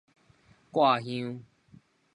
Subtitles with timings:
[0.71, 1.45] 割香